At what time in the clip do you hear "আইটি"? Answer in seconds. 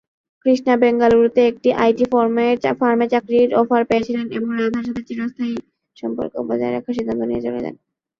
1.83-2.05